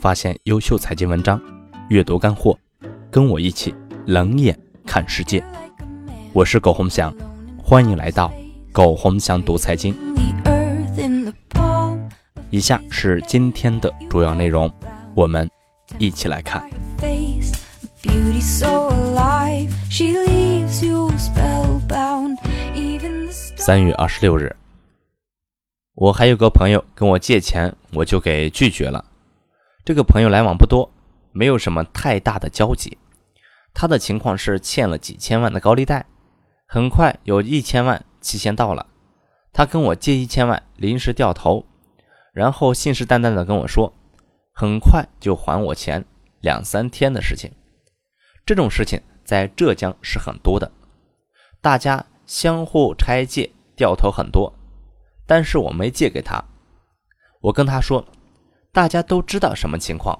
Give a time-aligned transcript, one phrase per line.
[0.00, 1.38] 发现优秀财经文章，
[1.90, 2.58] 阅读干货，
[3.10, 3.74] 跟我一起
[4.06, 5.44] 冷眼看世界。
[6.32, 7.14] 我是苟洪祥，
[7.62, 8.32] 欢迎来到
[8.72, 9.94] 苟洪祥读财经。
[12.48, 14.72] 以下是今天的主要内容，
[15.14, 15.46] 我们
[15.98, 16.66] 一起来看。
[23.54, 24.56] 三月二十六日。
[25.94, 29.04] 我还有个朋友跟我借钱，我就给拒绝了。
[29.90, 30.88] 这个朋友来往不多，
[31.32, 32.96] 没有什么太大的交集。
[33.74, 36.06] 他的情况是欠了几千万的高利贷，
[36.64, 38.86] 很快有一千万期限到了，
[39.52, 41.66] 他跟我借一千万，临时掉头，
[42.32, 43.92] 然后信誓旦旦的跟我说，
[44.52, 46.04] 很快就还我钱，
[46.40, 47.50] 两三天的事情。
[48.46, 50.70] 这种事情在浙江是很多的，
[51.60, 54.54] 大家相互拆借，掉头很多。
[55.26, 56.40] 但是我没借给他，
[57.40, 58.06] 我跟他说，
[58.72, 60.18] 大家都知道什么情况，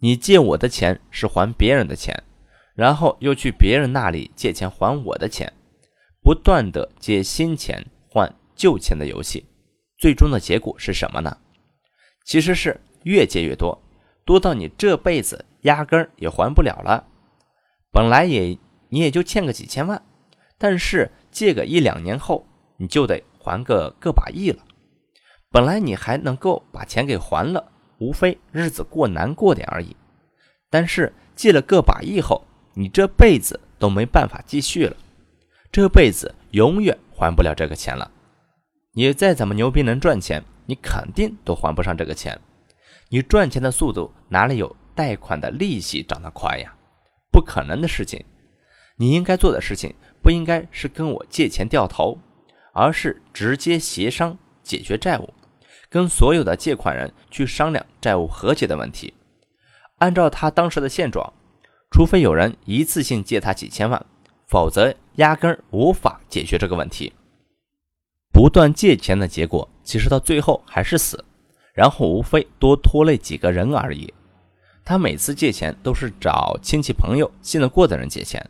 [0.00, 2.22] 你借我的钱是还别人的钱，
[2.74, 5.52] 然后又去别人那里借钱还我的钱，
[6.22, 9.46] 不断的借新钱换旧钱的游戏，
[9.98, 11.36] 最终的结果是什么呢？
[12.24, 13.80] 其实是越借越多，
[14.24, 17.06] 多到你这辈子压根儿也还不了了。
[17.92, 20.02] 本来也你也就欠个几千万，
[20.58, 22.46] 但是借个一两年后，
[22.76, 23.22] 你就得。
[23.42, 24.62] 还个个把亿了，
[25.52, 29.96] 本来你还能够把钱给还了，无非日子过难过点而已。
[30.70, 34.96] 但是借了个把亿后，你这辈子都没办法继续了，
[35.72, 38.10] 这辈子永远还不了这个钱了。
[38.92, 42.40] 你再怎么牛逼能赚钱，你肯定都还不上这个钱。
[43.08, 46.72] 你赚钱的速度哪里有贷款的利息涨得快呀？
[47.32, 48.24] 不可能的事情。
[48.96, 52.18] 你应该做的事情不应该是跟我借钱掉头。
[52.72, 55.28] 而是直接协商解决债务，
[55.90, 59.12] 跟所有的借款人去商量债务和解的问题。
[59.98, 61.32] 按照他当时的现状，
[61.90, 64.06] 除非有人一次性借他几千万，
[64.46, 67.12] 否则压根儿无法解决这个问题。
[68.32, 71.22] 不断借钱的结果，其实到最后还是死，
[71.74, 74.14] 然后无非多拖累几个人而已。
[74.84, 78.48] 他每次借钱都是找亲戚朋友信得过的人借钱，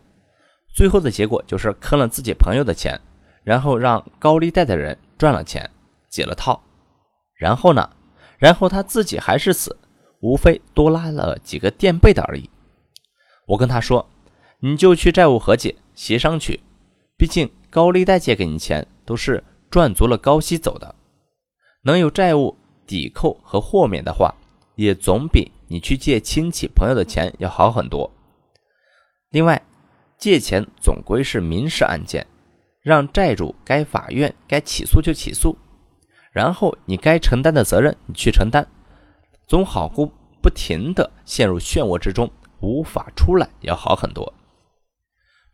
[0.74, 3.00] 最后的结果就是坑了自己朋友的钱。
[3.42, 5.68] 然后让高利贷的人赚了钱，
[6.10, 6.62] 解了套，
[7.40, 7.88] 然后呢？
[8.38, 9.76] 然后他自己还是死，
[10.20, 12.50] 无非多拉了几个垫背的而已。
[13.46, 14.06] 我跟他说
[14.60, 16.60] ：“你就去债务和解协商去，
[17.16, 20.94] 毕竟高利贷借给你钱都是赚足了高息走的，
[21.82, 22.56] 能有债务
[22.86, 24.34] 抵扣和豁免的话，
[24.74, 28.10] 也总比你去借亲戚朋友的钱要好很多。
[29.30, 29.62] 另外，
[30.18, 32.26] 借钱总归是民事案件。”
[32.82, 35.54] 让债主该法院该起诉就起诉，
[36.30, 38.66] 然后你该承担的责任你去承担，
[39.46, 40.10] 总好过
[40.40, 42.30] 不停的陷入漩涡之中
[42.60, 44.32] 无法出来要好很多。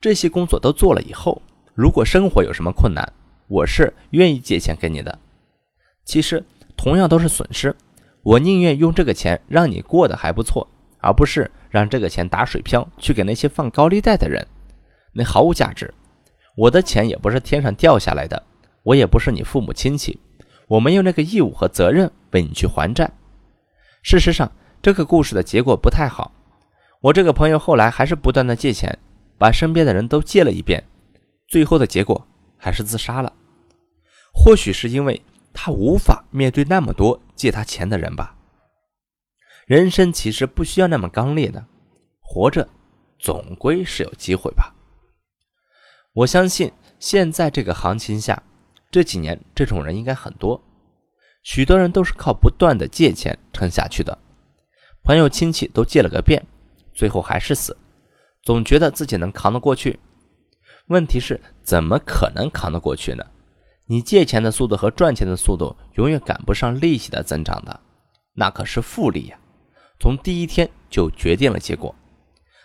[0.00, 1.40] 这些工作都做了以后，
[1.74, 3.10] 如果生活有什么困难，
[3.48, 5.18] 我是愿意借钱给你的。
[6.04, 6.44] 其实
[6.76, 7.74] 同样都是损失，
[8.22, 14.46] 我宁愿用这个钱让你过得还不错，而不是让这个钱打水漂去给那些放高利贷的人，
[15.12, 15.92] 那毫无价值。
[16.56, 18.42] 我的钱也不是天上掉下来的，
[18.82, 20.20] 我也不是你父母亲戚，
[20.68, 23.10] 我没有那个义务和责任为你去还债。
[24.02, 24.50] 事实上，
[24.82, 26.32] 这个故事的结果不太好。
[27.00, 28.98] 我这个朋友后来还是不断的借钱，
[29.38, 30.82] 把身边的人都借了一遍，
[31.46, 33.32] 最后的结果还是自杀了。
[34.32, 35.22] 或许是因为
[35.52, 38.36] 他无法面对那么多借他钱的人吧。
[39.66, 41.64] 人生其实不需要那么刚烈的，
[42.20, 42.68] 活着
[43.18, 44.74] 总归是有机会吧。
[46.12, 48.42] 我相信现在这个行情下，
[48.96, 50.58] 这几年这种人应该很多，
[51.42, 54.16] 许多人都是靠不断的借钱撑下去的，
[55.02, 56.46] 朋友亲戚都借了个遍，
[56.94, 57.76] 最后还是死，
[58.42, 60.00] 总觉得自己能扛得过去。
[60.86, 63.26] 问题是怎么可能扛得过去呢？
[63.84, 67.78] 你借钱的速度和赚钱的速度永远赶不上利息的增长的，
[68.32, 69.38] 那可是复利呀，
[70.00, 71.94] 从第一天就决定了结果。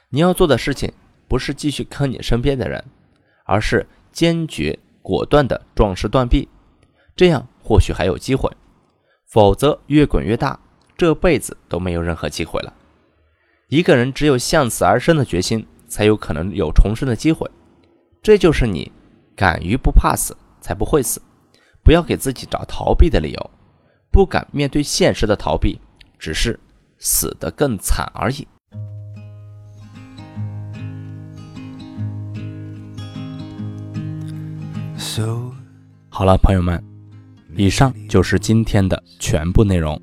[0.08, 0.94] 你要做的事情
[1.28, 2.82] 不是继续坑你身边的人。
[3.44, 6.48] 而是坚决果断的壮士断臂，
[7.16, 8.52] 这样或许还有机会，
[9.26, 10.60] 否则越滚越大，
[10.98, 12.74] 这辈子都没有任何机会了。
[13.68, 17.50] 一个人只有向死而生的决心，才有可能有重生的机会。
[18.22, 18.92] 这就是你
[19.36, 21.22] 敢于不怕死，才不会死。
[21.84, 23.52] 不要给自己找逃避的理由，
[24.12, 25.80] 不敢面对现实的逃避，
[26.20, 26.60] 只是
[27.00, 28.48] 死得更惨而已。
[36.10, 36.84] 好了，朋友们，
[37.56, 40.00] 以上就是今天的全部内容，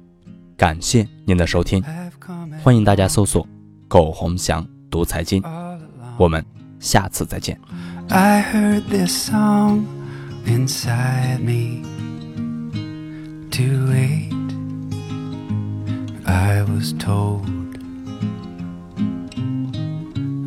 [0.56, 1.82] 感谢您的收听，
[2.62, 3.46] 欢迎大家搜索
[3.88, 5.42] “苟洪祥读财经”，
[6.18, 6.44] 我们
[6.80, 7.58] 下次再见。
[8.08, 9.84] I heard this song
[10.46, 11.82] inside me
[13.50, 13.62] to
[13.92, 14.32] wait.
[16.24, 17.44] I was told,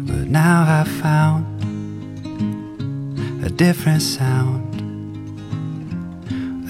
[0.08, 1.44] but now I found
[3.44, 4.61] a different sound.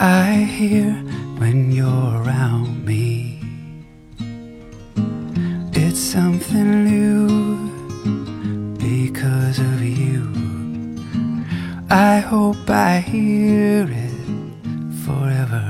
[0.03, 0.94] I hear
[1.38, 3.39] when you're around me.
[5.74, 7.27] It's something new
[8.80, 10.27] because of you.
[11.92, 14.25] I hope I hear it
[15.06, 15.68] forever.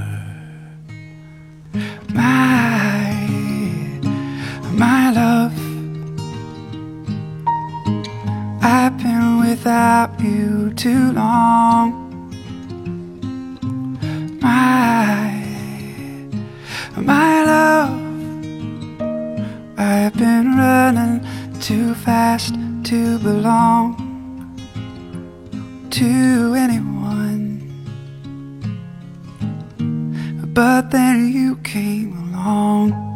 [2.14, 3.12] My,
[4.72, 5.54] my love.
[8.64, 12.01] I've been without you too long.
[22.04, 23.96] Fast to belong
[25.92, 27.62] to anyone.
[30.54, 33.11] But then you came along.